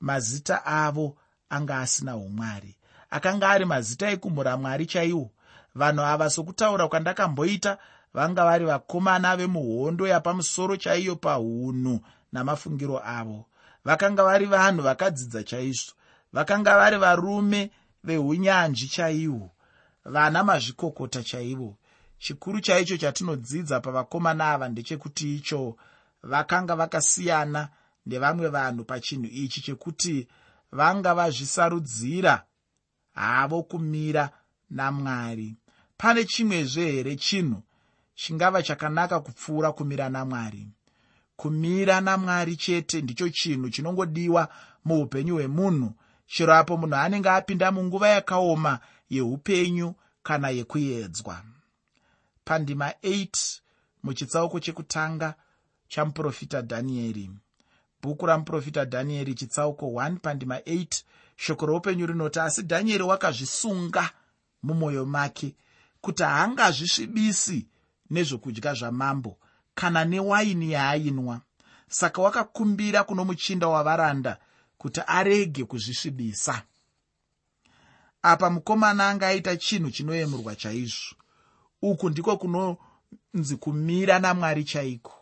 mazita 0.02 0.66
avo 0.66 1.18
anga 1.50 1.80
asina 1.80 2.16
umwari. 2.18 2.76
Akanga 3.10 3.50
ari 3.50 3.66
mazita 3.66 4.10
ekumhura 4.10 4.58
mwari 4.58 4.86
chaiwo. 4.86 5.32
Vanhu 5.76 6.02
ava 6.02 6.30
sokutaura 6.30 6.88
kwandakamboita 6.88 7.78
vanga 8.14 8.44
vari 8.46 8.66
vakomana 8.66 9.38
vemuhondo 9.38 10.08
yapamusoro 10.08 10.78
chaiyo 10.78 11.16
paunhu 11.16 12.00
namafungiro 12.32 13.02
avo. 13.06 13.46
Vakanga 13.86 14.24
vari 14.24 14.46
vanhu 14.46 14.82
vakadzidza 14.84 15.44
chaizvo 15.44 15.94
vakanga 16.34 16.78
vari 16.78 16.98
varume 16.98 17.72
veunyanzvi 18.04 18.88
chaihwo 18.88 19.52
vana 20.06 20.44
mazvikokota 20.44 21.24
chaivo. 21.24 21.78
Chikuru 22.20 22.60
chaicho 22.62 22.98
chatinodzidza 22.98 23.80
pavakomana 23.80 24.52
ava 24.52 24.70
ndechekuti 24.70 25.36
icho 25.36 25.76
vakanga 26.24 26.76
vakasiyana 26.76 27.70
nevamwe 28.06 28.48
vanhu 28.48 28.84
pachinhu 28.84 29.26
ichi 29.26 29.62
chekuti 29.62 30.28
vanga 30.72 31.14
vazvisarudzira 31.14 32.44
havo 33.14 33.64
kumira 33.64 34.30
namwari. 34.70 35.56
Pane 35.98 36.26
chimwezve 36.26 36.92
here 36.92 37.16
chinhu 37.16 37.64
chingava 38.16 38.64
chakanaka 38.64 39.20
kupfuura 39.20 39.72
kumira 39.72 40.10
namwari? 40.10 40.68
Kumira 41.36 42.02
namwari 42.02 42.56
chete 42.56 43.02
ndicho 43.02 43.30
chinhu 43.30 43.70
chinongodiwa 43.70 44.50
muupenyu 44.86 45.34
hwemunhu 45.36 45.94
chero 46.32 46.54
apo 46.54 46.78
munhu 46.78 46.96
anenge 46.96 47.30
apinda 47.30 47.72
munguva 47.72 48.08
yakaoma 48.16 48.74
yeupenyu 49.10 49.96
kana 50.24 50.50
yekuedzwa 50.58 51.36
pandima 52.46 52.90
8 52.90 53.60
muchitsauko 54.04 54.60
chekutanga 54.60 55.30
chamuprofita 55.88 56.62
dhanieri 56.62 57.26
bhuku 58.02 58.26
ramuprofita 58.26 58.86
dhanieri 58.86 59.34
chitsauko 59.34 59.86
1 59.86 60.18
pandima 60.18 60.58
8 60.58 61.04
shoko 61.36 61.66
roupenyu 61.66 62.06
rinoti 62.06 62.40
asi 62.40 62.62
dhanieri 62.62 63.04
wakazvisunga 63.04 64.10
mumwoyo 64.64 65.06
make 65.06 65.56
kuti 66.02 66.24
haangazvisvibisi 66.24 67.68
nezvokudya 68.10 68.74
zvamambo 68.74 69.38
kana 69.76 70.06
newaini 70.06 70.72
yaainwa. 70.72 71.42
Saka 71.88 72.22
wakakumbira 72.22 73.04
kuno 73.04 73.26
muchinda 73.26 73.68
wavaranda 73.68 74.38
kuti 74.80 75.02
arege 75.08 75.64
kuzvisvibisa. 75.64 76.64
Apa 78.22 78.50
mukomana 78.50 79.10
anga 79.10 79.28
aita 79.28 79.58
chinhu 79.58 79.92
chinoyemurwa 79.92 80.56
chaizvo. 80.56 81.16
Uku 81.82 82.10
ndiko 82.10 82.38
kunonzi 82.38 83.56
kumira 83.60 84.20
namwari 84.20 84.64
chaiko. 84.64 85.14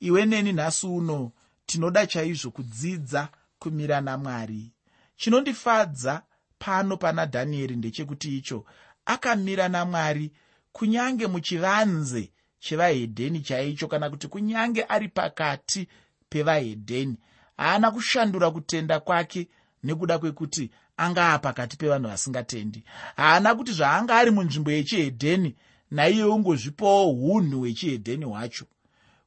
Iwe 0.00 0.26
neni 0.26 0.52
nhasi 0.52 0.86
uno 0.86 1.32
tinoda 1.66 2.06
chaizvo 2.06 2.50
kudzidza 2.50 3.28
kumira 3.58 4.00
namwari. 4.00 4.72
Chinondifadza 5.16 6.22
pano 6.58 6.96
pana 6.96 7.26
dhanieri 7.26 7.76
ndechekuti 7.76 8.36
icho 8.38 8.64
akamira 9.04 9.68
namwari 9.68 10.32
kunyange 10.72 11.26
muchivanze 11.26 12.32
chevahedheni 12.58 13.40
chaicho 13.40 13.88
kana 13.88 14.10
kuti 14.10 14.28
kunyange 14.28 14.84
ari 14.88 15.08
pakati 15.08 15.88
pevahedheni 16.28 17.16
haana 17.56 17.90
kushandura 17.90 18.50
kutenda 18.50 19.00
kwake 19.00 19.48
nekuda 19.84 20.18
kwekuti 20.18 20.70
anga 20.96 21.32
apakati 21.32 21.76
pevanhu 21.76 22.08
vasingatendi. 22.08 22.84
Haana 23.16 23.54
kuti 23.54 23.72
zvaanga 23.72 24.16
ari 24.16 24.30
munzvimbo 24.30 24.70
yechihedheni 24.70 25.56
naiye 25.90 26.24
ungozvipawo 26.24 27.12
unhu 27.12 27.58
hwechihedheni 27.60 28.24
hwacho. 28.24 28.66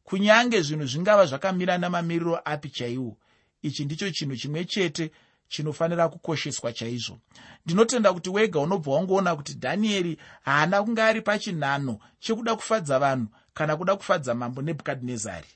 Kunyange 0.04 0.62
zvinhu 0.62 0.86
zvingava 0.86 1.26
zvakamira 1.26 1.78
namamiriro 1.78 2.42
api 2.46 2.70
chaiwo 2.70 3.18
ichi 3.62 3.86
ndicho 3.86 4.12
chinhu 4.12 4.36
chimwe 4.36 4.66
chete 4.66 5.12
chinofanira 5.48 6.10
kukosheswa 6.10 6.74
chaizvo. 6.74 7.20
Ndinotenda 7.66 8.14
kuti 8.14 8.30
wega 8.30 8.60
unobva 8.60 8.92
wangoona 8.92 9.36
kuti 9.36 9.54
dhanieri 9.54 10.18
haana 10.42 10.84
kunge 10.84 11.02
ari 11.02 11.22
pachinhano 11.22 12.00
chekuda 12.20 12.56
kufadza 12.56 13.00
vanhu 13.00 13.28
kana 13.54 13.78
kuda 13.78 13.96
kufadza 13.96 14.36
mambo 14.36 14.62
nebhukadhinezari 14.62 15.48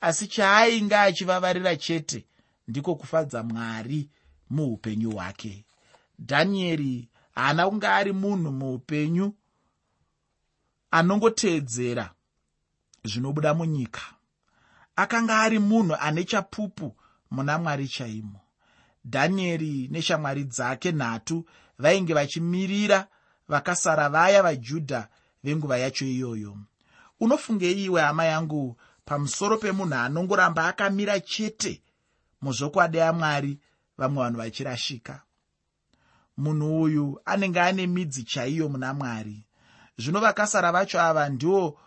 asi 0.00 0.26
chaainge 0.26 0.96
achivavarira 0.96 1.76
chete 1.76 2.26
ndiko 2.68 2.94
kufadza 2.94 3.42
mwari 3.42 4.10
muupenyu 4.50 5.10
hwake. 5.10 5.64
Dhanieri 6.18 7.08
haana 7.34 7.68
kunge 7.68 7.86
ari 7.86 8.12
munhu 8.12 8.52
muupenyu 8.52 9.34
anongoteedzera 10.90 12.10
zvinobuda 13.04 13.54
munyika. 13.54 14.02
Akanga 14.96 15.40
ari 15.40 15.58
munhu 15.58 15.94
ane 16.00 16.24
chapupu 16.24 16.96
muna 17.30 17.58
mwari 17.58 17.88
chaimo. 17.88 18.40
Dhanieri 19.04 19.88
neshamwari 19.92 20.44
dzake 20.44 20.92
nhatu 20.92 21.44
vainge 21.78 22.14
vachimirira 22.14 23.06
vakasara 23.48 24.08
vaya 24.08 24.42
vajudha 24.42 25.08
venguva 25.44 25.78
yacho 25.78 26.04
iyoyo. 26.06 26.58
Unofungei 27.20 27.84
iwe 27.84 28.00
hama 28.00 28.24
yangu 28.24 28.76
pamusoro 29.10 29.58
pemunhu 29.58 29.94
anongoramba 29.94 30.68
akamira 30.68 31.20
chete 31.20 31.82
muzvokwadi 32.42 33.00
amwari 33.00 33.58
vamwe 33.98 34.22
vanhu 34.22 34.38
vachirashika. 34.38 35.22
Munhu 36.36 36.82
uyu 36.82 37.20
anenge 37.24 37.60
ane 37.60 37.86
midzi 37.86 38.24
chaiyo 38.24 38.68
muna 38.68 38.94
mwari. 38.94 39.44
Zvino 39.98 40.20
vakasara 40.20 40.72
vacho 40.72 41.00
ava 41.00 41.28
ndiwo 41.28 41.78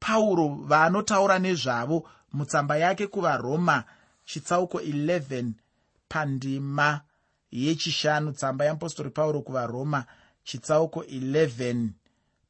pauro 0.00 0.48
vaanotaura 0.48 1.38
nezvavo 1.38 2.08
mutsamba 2.32 2.76
yake 2.76 3.06
kuvaroma 3.06 3.84
chitsauko 4.24 4.78
11 4.78 5.52
pandima 6.08 7.00
yechishanu 7.50 8.32
tsamba 8.32 8.64
yeapostori 8.64 9.10
pauro 9.10 9.42
kuvaroma 9.42 10.04
chitsauko 10.44 11.00
11 11.02 11.88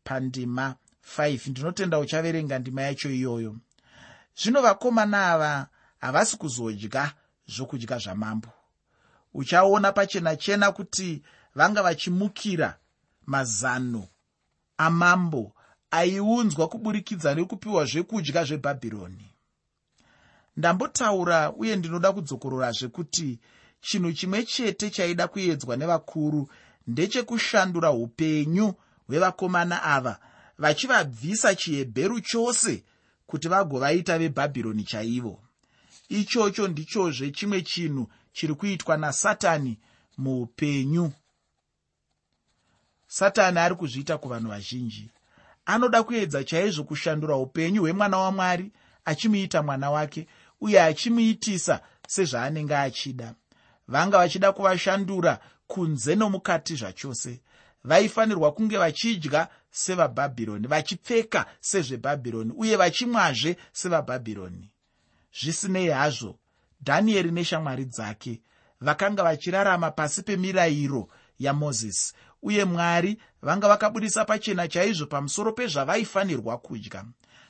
pandima 0.04 0.74
5 1.16 1.50
ndinotenda 1.50 1.98
uchaverenga 1.98 2.58
ndima 2.58 2.82
yacho 2.82 3.10
iyoyo 3.10 3.56
zvino 4.36 4.62
vakomana 4.62 5.32
ava 5.32 5.68
havasi 6.00 6.36
kuzodya 6.36 7.12
zvokudya 7.46 7.98
zvamambo. 7.98 8.48
Uchaona 9.34 9.92
pachena 9.92 10.36
chena 10.36 10.72
kuti 10.72 11.22
vanga 11.54 11.82
vachimukira 11.82 12.78
mazano 13.26 14.08
amambo 14.78 15.52
aiunzwa 15.90 16.68
kuburikidza 16.68 17.34
nekupiwa 17.34 17.84
zvekudya 17.84 18.44
zvebhabhironi. 18.44 19.28
Ndambotaura 20.56 21.52
uye 21.52 21.76
ndinoda 21.76 22.12
kudzokorora 22.12 22.72
zvekuti 22.72 23.40
chinhu 23.80 24.12
chimwe 24.12 24.44
chete 24.44 24.90
chaida 24.90 25.28
kuedzwa 25.28 25.76
nevakuru 25.76 26.48
ndechekushandura 26.86 27.90
upenyu 27.90 28.74
hwevakomana 29.06 29.82
ava 29.82 30.18
vachivabvisa 30.58 31.54
chihebheru 31.54 32.20
chose 32.20 32.84
kuti 33.32 33.48
vagovaita 33.48 34.18
vebhabhironi 34.18 34.84
chaivo. 34.84 35.40
Ichocho 36.08 36.68
ndichozve 36.68 37.30
chimwe 37.30 37.62
chinhu 37.62 38.08
chiri 38.32 38.54
kuitwa 38.54 38.96
nasatani 38.96 39.78
muupenyu. 40.18 41.12
Satani 43.06 43.58
ari 43.58 43.74
kuzviita 43.74 44.18
kuvanhu 44.18 44.48
vazhinji. 44.48 45.10
Anoda 45.66 46.02
kuedza 46.02 46.44
chaizvo 46.44 46.84
kushandura 46.84 47.36
upenyu 47.36 47.82
hwemwana 47.82 48.18
wamwari 48.18 48.72
achimuita 49.04 49.62
mwana 49.62 49.90
wake 49.90 50.26
uye 50.60 50.82
achimuitisa 50.82 51.80
sezvaanenge 52.08 52.76
achida. 52.76 53.34
Vanga 53.88 54.18
vachida 54.18 54.52
kuvashandura 54.52 55.38
kunze 55.66 56.14
nomukati 56.14 56.76
zvachose. 56.76 57.40
Vaifanirwa 57.84 58.52
kunge 58.52 58.78
vachidya 58.78 59.48
sevabhabhironi 59.72 60.66
vachipfeka 60.66 61.46
sezvebhabhironi 61.60 62.52
uye 62.56 62.76
vachimwazve 62.76 63.56
sevabhabhironi. 63.72 64.70
Zvisinei 65.40 65.88
hazvo 65.88 66.38
dhanieri 66.80 67.30
neshamwari 67.30 67.84
dzake 67.84 68.40
vakanga 68.80 69.22
vachirarama 69.22 69.90
pasi 69.90 70.22
pemirayiro 70.22 71.08
yamozisi 71.38 72.14
uye 72.42 72.64
mwari 72.64 73.18
vanga 73.42 73.68
vakabudisa 73.68 74.24
pachena 74.24 74.68
chaizvo 74.68 75.06
pamusoro 75.06 75.52
pezvavaifanirwa 75.52 76.58
kudya. 76.58 77.04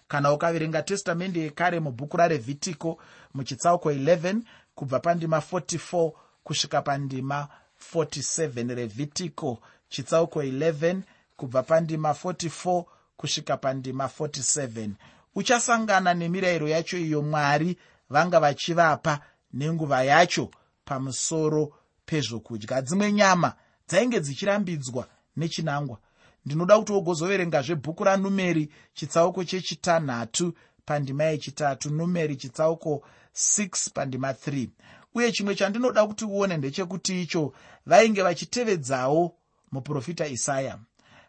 Kana 0.09 0.33
ukaverenga 0.33 0.83
testamende 0.83 1.41
yekare 1.41 1.81
mubhuku 1.81 2.17
rarevhitiko 2.17 2.99
muchitsauko 3.35 3.93
11 3.93 4.41
kubva 4.75 5.01
pandima 5.01 5.39
44 5.39 6.13
kusvika 6.45 6.83
pandima 6.83 7.49
47 7.95 8.75
revhitiko 8.75 9.63
chitsauko 9.89 10.43
11 10.43 11.01
kubva 11.37 11.63
pandima 11.63 12.11
44 12.11 12.85
kusvika 13.17 13.57
pandima 13.57 14.07
47 14.07 14.91
uchasangana 15.35 16.15
nemirayiro 16.15 16.69
yacho 16.69 16.99
iyo 16.99 17.23
mwari 17.23 17.79
vanga 18.11 18.41
vachivapa 18.41 19.21
nenguva 19.53 20.03
yacho 20.05 20.51
pamusoro 20.85 21.75
pezvokudya. 22.07 22.83
Dzimwe 22.83 23.13
nyama 23.13 23.55
dzainge 23.89 24.21
dzichirambidzwa 24.21 25.09
nechinangwa. 25.37 25.99
Ndinoda 26.47 26.79
kuti 26.79 26.93
wogozoverengazve 26.93 27.75
bhuku 27.75 28.05
ranumeri 28.05 28.73
chitsauko 28.95 29.45
chechitanhatu 29.45 30.55
pandima 30.85 31.25
yechitatu 31.25 31.91
numeri 31.91 32.37
chitsauko 32.37 33.03
6 33.35 33.91
pandima 33.95 34.33
3 34.33 34.69
uye 35.15 35.33
chimwe 35.33 35.55
chandinoda 35.55 36.07
kuti 36.07 36.25
uone 36.25 36.57
ndechekuti 36.57 37.23
icho 37.23 37.53
vainge 37.87 38.23
vachitevedzawo 38.23 39.35
muprofita 39.73 40.27
isaya 40.27 40.79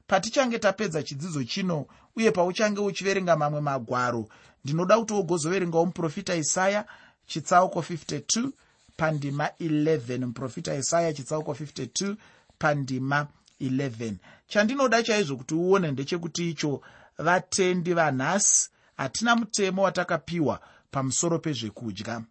patichange 0.07 0.59
tapedza 0.59 1.03
chidzidzo 1.03 1.43
chino 1.43 1.85
uye 2.15 2.31
pauchange 2.31 2.81
uchiverenga 2.81 3.35
mamwe 3.35 3.61
magwaro 3.61 4.27
ndinoda 4.63 4.99
kuti 4.99 5.13
wogozoverengawo 5.13 5.85
muprofita 5.85 6.35
isaya 6.35 6.85
chitsauko 7.25 7.79
52 7.79 8.49
pandima 8.97 9.49
11 9.59 10.25
muprofita 10.25 10.75
isaya 10.75 11.13
chitsauko 11.13 11.51
52 11.51 12.15
pandima 12.59 13.27
11 13.61 14.13
chandinoda 14.47 15.03
chaizvo 15.03 15.37
kuti 15.37 15.55
uone 15.55 15.91
ndechekuti 15.91 16.49
icho 16.49 16.81
vatendi 17.17 17.93
vanhasi 17.93 18.69
hatina 18.97 19.35
mutemo 19.35 19.81
watakapiwa 19.81 20.59
pamusoro 20.91 21.39
pezvekudya. 21.39 22.21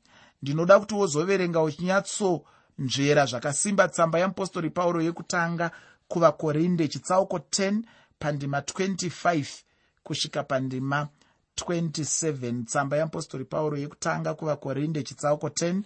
Ndinoda 0.43 0.81
kuti 0.81 0.95
wozoverenga 0.95 1.63
uchinyatsonzvera 1.63 3.27
zvakasimba 3.27 3.89
tsamba 3.89 4.19
yeapostori 4.19 4.71
pauro 4.71 5.03
yekutanga 5.03 5.71
kuvakorinde 6.13 6.89
chitsauko 6.89 7.37
10 7.37 7.83
pandima 8.19 8.61
25 8.61 9.47
kusvika 10.03 10.43
pandima 10.45 11.09
27 11.57 12.65
tsamba 12.65 12.97
yeapostori 12.97 13.45
pauro 13.45 13.77
yekutanga 13.77 14.35
kuvakorinde 14.35 15.03
chitsauko 15.03 15.49
10 15.49 15.83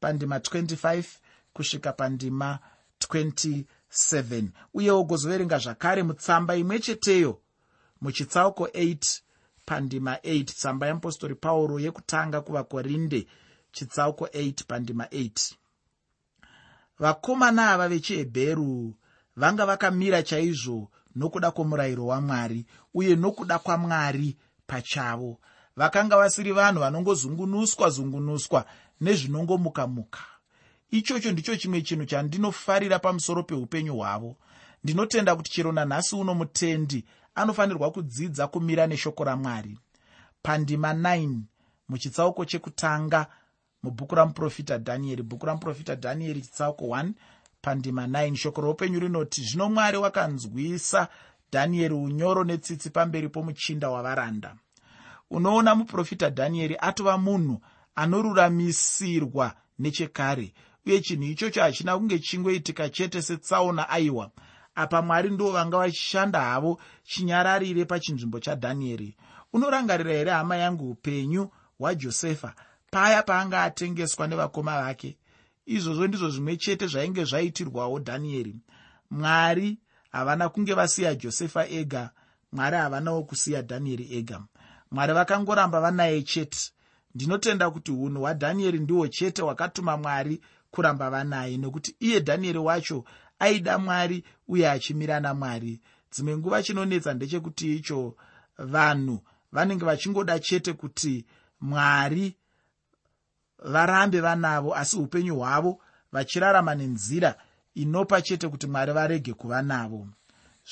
pandima 0.00 0.38
25 0.38 1.04
kusvika 1.52 1.92
pandima 1.92 2.58
27 3.00 4.48
uye 4.74 4.90
wogozoverenga 4.90 5.58
zvakare 5.58 6.02
mutsamba 6.02 6.56
imwe 6.56 6.78
cheteyo 6.78 7.40
muchitsauko 8.00 8.64
8 8.66 9.20
pandima 9.66 10.14
8 10.14 10.44
tsamba 10.44 10.86
yeapostori 10.86 11.34
pauro 11.34 11.78
yekutanga 11.78 12.40
kuvakorinde 12.40 13.26
chitsauko 13.72 14.24
8 14.26 14.64
pandima 14.66 15.04
8 15.04 15.54
vakomana 16.98 17.70
ava 17.72 17.88
vechihebheru 17.88 18.94
vanga 19.36 19.66
vakamira 19.66 20.22
chaizvo 20.22 20.90
nokuda 21.16 21.50
kwomurayiro 21.50 22.06
wamwari 22.06 22.66
uye 22.94 23.16
nokuda 23.16 23.58
kwamwari 23.58 24.36
pachavo. 24.66 25.38
Vakanga 25.76 26.16
vasiri 26.16 26.52
vanhu 26.52 26.80
vanongozungunuswa 26.80 27.90
zungunuswa 27.90 28.64
nezvinongomuka 29.00 29.86
muka 29.86 30.24
ichocho 30.90 31.32
ndicho 31.32 31.56
chimwe 31.56 31.82
chinhu 31.82 32.04
chandinofarira 32.04 32.98
pamusoro 32.98 33.42
peupenyu 33.42 33.94
hwavo. 33.96 34.36
Ndinotenda 34.84 35.36
kuti 35.36 35.50
chero 35.50 35.72
nanhasi 35.72 36.16
uno 36.16 36.34
mutendi 36.34 37.04
anofanirwa 37.34 37.90
kudzidza 37.90 38.46
kumira 38.46 38.86
neshoko 38.86 39.24
ramwari. 39.24 39.78
Pandima 40.42 40.92
9 40.92 41.38
muchitsauko 41.88 42.44
chekutanga 42.44 43.26
mubhuku 43.82 44.14
ramuprofita 44.14 44.78
dhanieri 44.78 45.22
bhuku 45.22 45.46
ramuprofita 45.46 45.94
dhanieri 45.94 46.40
chitsauko 46.40 46.84
1 46.84 47.10
pandima 47.64 48.06
9 48.06 48.36
shoko 48.36 48.60
roupenyu 48.60 49.00
rinoti 49.00 49.42
zvino 49.42 49.68
mwari 49.70 49.96
wakanzwisa 49.96 51.08
dhanieri 51.52 51.94
unyoro 51.94 52.44
netsitsi 52.44 52.90
pamberi 52.90 53.28
pomuchinda 53.28 53.90
wavaranda. 53.90 54.56
Unoona 55.30 55.74
muprofita 55.74 56.30
dhanieri 56.30 56.76
atova 56.80 57.18
munhu 57.18 57.60
anoruramisirwa 57.94 59.54
nechekare 59.78 60.52
uye 60.86 61.00
chinhu 61.00 61.24
ichocho 61.24 61.60
hachina 61.62 61.98
kunge 61.98 62.18
chingoitika 62.18 62.88
chete 62.88 63.22
setsaona 63.22 63.88
aiwa. 63.88 64.30
Apa 64.74 65.02
mwari 65.02 65.30
ndo 65.30 65.52
vanga 65.52 65.78
vachishanda 65.78 66.40
havo 66.40 66.80
chinyararire 67.04 67.84
pachinzvimbo 67.84 68.40
chadhanieri. 68.40 69.16
Unorangarira 69.52 70.12
here 70.12 70.30
hama 70.30 70.56
yangu 70.56 70.90
upenyu 70.90 71.50
hwajosefa? 71.78 72.54
Paya 72.90 73.22
paanga 73.22 73.62
atengeswa 73.62 74.26
nevakoma 74.26 74.82
vake 74.82 75.16
izvozvo 75.66 76.06
ndizvo 76.06 76.30
zvimwe 76.30 76.56
chete 76.56 76.86
zvainge 76.86 77.24
zvaitirwawo 77.24 77.98
dhanieri. 77.98 78.56
Mwari 79.10 79.78
havana 80.10 80.48
kunge 80.48 80.74
vasiya 80.74 81.14
josefa 81.14 81.68
ega 81.68 82.10
mwari 82.52 82.76
havanawo 82.76 83.22
kusiya 83.22 83.62
dhanieri 83.62 84.16
ega. 84.16 84.42
Mwari 84.90 85.12
vakangoramba 85.12 85.80
vanaye 85.80 86.22
chete. 86.22 86.72
Ndinotenda 87.14 87.70
kuti 87.70 87.92
unhu 87.92 88.20
hwadhanieri 88.20 88.78
ndihwo 88.78 89.08
chete 89.08 89.42
hwakatuma 89.42 89.96
mwari 89.96 90.40
kuramba 90.70 91.10
vanaye 91.10 91.56
nokuti 91.56 91.96
iye 92.00 92.20
dhanieri 92.20 92.58
wacho 92.58 93.04
aida 93.38 93.78
mwari 93.78 94.24
uye 94.48 94.70
achimira 94.70 95.20
namwari 95.20 95.80
dzimwe 96.12 96.36
nguva 96.36 96.62
chinonetsa 96.62 97.14
ndechekuti 97.14 97.76
icho 97.76 98.16
vanhu 98.58 99.20
vanenge 99.52 99.84
vachingoda 99.84 100.38
chete 100.38 100.72
kuti 100.72 101.26
mwari 101.60 102.36
varambe 103.58 104.20
vanavo 104.20 104.74
asi 104.74 104.96
upenyu 104.96 105.36
hwavo 105.36 105.80
vachirarama 106.12 106.74
nenzira 106.74 107.34
inopa 107.74 108.22
chete 108.22 108.48
kuti 108.48 108.66
mwari 108.66 108.92
varege 108.92 109.34
kuva 109.34 109.62
navo. 109.62 110.08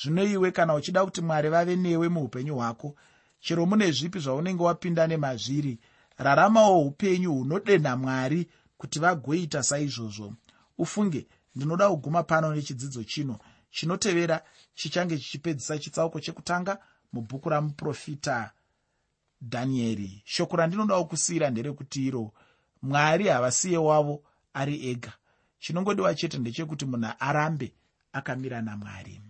Zvino 0.01 0.23
iwe 0.23 0.51
kana 0.51 0.73
uchida 0.75 1.05
kuti 1.05 1.21
mwari 1.21 1.49
vave 1.49 1.75
newe 1.75 2.09
muupenyu 2.09 2.55
hwako 2.55 2.95
chero 3.39 3.65
mune 3.65 3.91
zvipi 3.91 4.19
zvaunenge 4.19 4.63
wapinda 4.63 5.07
nemazviri? 5.07 5.79
Raramawo 6.17 6.81
upenyu 6.81 7.33
hunodenha 7.33 7.95
mwari 7.95 8.49
kuti 8.77 8.99
vagoita 8.99 9.63
saizvozvo. 9.63 10.33
Ufunge 10.77 11.27
ndinoda 11.55 11.89
kuguma 11.89 12.23
pano 12.23 12.55
nechidzidzo 12.55 13.03
chino. 13.03 13.39
Chinotevera 13.71 14.41
chichange 14.75 15.17
chichipedzisa 15.17 15.77
chitsauko 15.77 16.19
chekutanga 16.19 16.77
mubhuku 17.13 17.49
ramuprofita 17.49 18.51
dhanieri 19.41 20.21
shoko 20.25 20.55
randinodawo 20.55 21.05
kusiyira 21.05 21.49
nderekuti 21.49 22.05
iro 22.05 22.31
mwari 22.83 23.27
havasiye 23.27 23.77
wavo 23.77 24.23
ari 24.53 24.75
ega. 24.89 25.13
Chinongodiwa 25.59 26.15
chete 26.15 26.37
ndechekuti 26.37 26.85
munhu 26.85 27.11
arambe 27.19 27.71
akamira 28.13 28.61
namwari 28.61 29.21